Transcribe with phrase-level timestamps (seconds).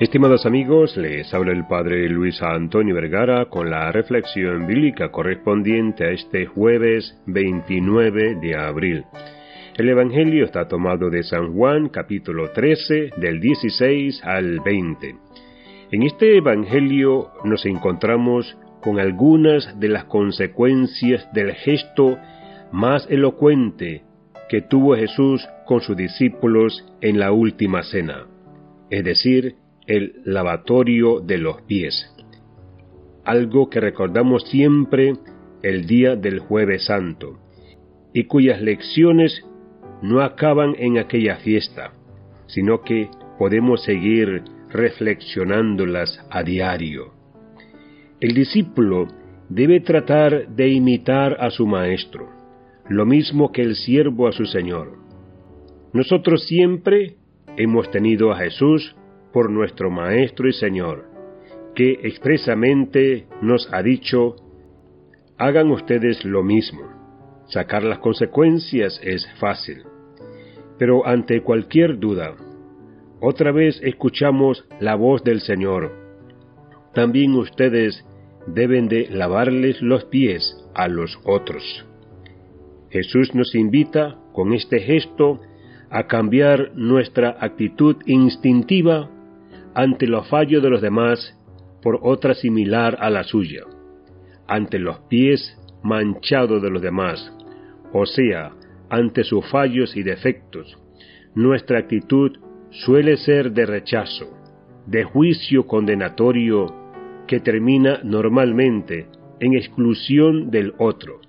[0.00, 6.10] Estimados amigos, les habla el Padre Luis Antonio Vergara con la reflexión bíblica correspondiente a
[6.12, 9.04] este jueves 29 de abril.
[9.76, 15.16] El Evangelio está tomado de San Juan capítulo 13 del 16 al 20.
[15.90, 22.16] En este Evangelio nos encontramos con algunas de las consecuencias del gesto
[22.72, 24.04] más elocuente
[24.48, 28.24] que tuvo Jesús con sus discípulos en la última cena,
[28.88, 29.56] es decir,
[29.86, 32.14] el lavatorio de los pies,
[33.24, 35.14] algo que recordamos siempre
[35.62, 37.38] el día del jueves santo,
[38.12, 39.44] y cuyas lecciones
[40.02, 41.92] no acaban en aquella fiesta,
[42.46, 47.12] sino que podemos seguir reflexionándolas a diario.
[48.20, 49.08] El discípulo
[49.48, 52.28] debe tratar de imitar a su maestro,
[52.88, 54.98] lo mismo que el siervo a su Señor.
[55.92, 57.16] Nosotros siempre
[57.56, 58.94] hemos tenido a Jesús
[59.32, 61.06] por nuestro Maestro y Señor,
[61.74, 64.36] que expresamente nos ha dicho,
[65.38, 66.82] hagan ustedes lo mismo.
[67.46, 69.82] Sacar las consecuencias es fácil.
[70.78, 72.34] Pero ante cualquier duda,
[73.20, 75.92] otra vez escuchamos la voz del Señor.
[76.94, 78.04] También ustedes
[78.46, 81.86] deben de lavarles los pies a los otros.
[82.90, 85.40] Jesús nos invita con este gesto
[85.90, 89.10] a cambiar nuestra actitud instintiva
[89.74, 91.36] ante los fallos de los demás
[91.82, 93.64] por otra similar a la suya,
[94.46, 97.32] ante los pies manchados de los demás,
[97.92, 98.52] o sea,
[98.88, 100.76] ante sus fallos y defectos.
[101.34, 102.36] Nuestra actitud
[102.70, 104.26] suele ser de rechazo,
[104.86, 106.66] de juicio condenatorio
[107.26, 109.06] que termina normalmente
[109.38, 111.20] en exclusión del otro,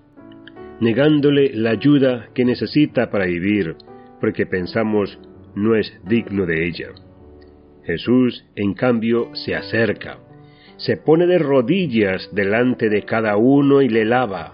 [0.80, 3.76] negándole la ayuda que necesita para vivir,
[4.20, 5.20] porque pensamos
[5.56, 6.90] no es digno de ella.
[7.92, 10.18] Jesús, en cambio, se acerca,
[10.78, 14.54] se pone de rodillas delante de cada uno y le lava,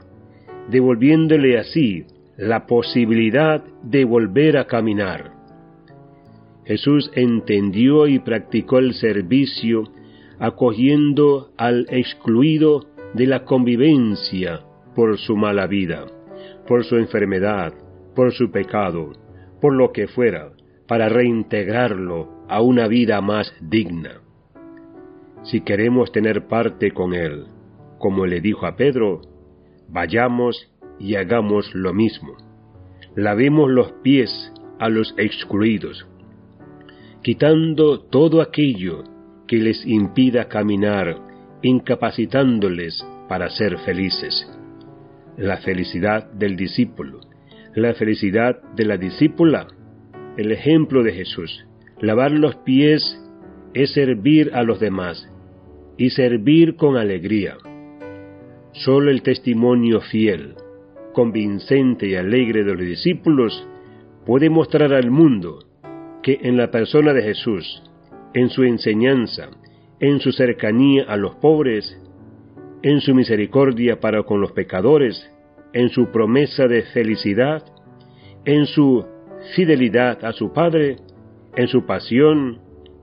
[0.71, 2.05] devolviéndole así
[2.35, 5.31] la posibilidad de volver a caminar.
[6.65, 9.83] Jesús entendió y practicó el servicio
[10.39, 14.61] acogiendo al excluido de la convivencia
[14.95, 16.07] por su mala vida,
[16.67, 17.73] por su enfermedad,
[18.15, 19.13] por su pecado,
[19.61, 20.49] por lo que fuera,
[20.87, 24.21] para reintegrarlo a una vida más digna.
[25.43, 27.45] Si queremos tener parte con Él,
[27.99, 29.21] como le dijo a Pedro,
[29.89, 32.33] vayamos y hagamos lo mismo.
[33.15, 36.07] Lavemos los pies a los excluidos,
[37.23, 39.03] quitando todo aquello
[39.47, 41.17] que les impida caminar,
[41.61, 44.51] incapacitándoles para ser felices.
[45.37, 47.21] La felicidad del discípulo,
[47.73, 49.67] la felicidad de la discípula,
[50.37, 51.67] el ejemplo de Jesús,
[51.99, 53.19] Lavar los pies
[53.73, 55.27] es servir a los demás
[55.97, 57.57] y servir con alegría.
[58.71, 60.53] Solo el testimonio fiel,
[61.13, 63.67] convincente y alegre de los discípulos
[64.27, 65.65] puede mostrar al mundo
[66.21, 67.81] que en la persona de Jesús,
[68.35, 69.49] en su enseñanza,
[69.99, 71.99] en su cercanía a los pobres,
[72.83, 75.31] en su misericordia para con los pecadores,
[75.73, 77.63] en su promesa de felicidad,
[78.45, 79.03] en su
[79.55, 80.97] fidelidad a su Padre,
[81.55, 82.59] en su pasión,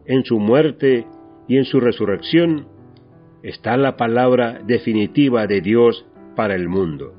[0.07, 1.07] en su muerte
[1.49, 2.69] y en su resurrección,
[3.43, 7.15] está la palabra definitiva de Dios para el mundo.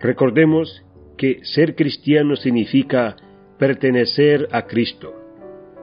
[0.00, 0.84] Recordemos
[1.16, 3.16] que ser cristiano significa
[3.58, 5.14] pertenecer a Cristo,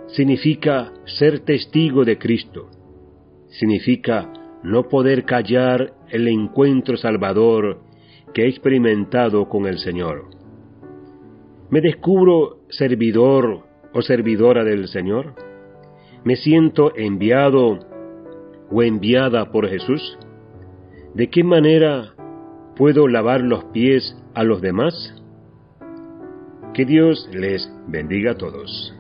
[0.08, 2.70] significa ser testigo de Cristo,
[3.48, 4.34] significa
[4.64, 7.82] no poder callar el encuentro salvador
[8.34, 10.26] que he experimentado con el Señor.
[11.70, 15.34] Me descubro servidor o servidora del Señor?
[16.24, 17.80] ¿Me siento enviado
[18.72, 20.18] o enviada por Jesús?
[21.14, 22.14] ¿De qué manera
[22.76, 25.22] puedo lavar los pies a los demás?
[26.74, 28.97] Que Dios les bendiga a todos.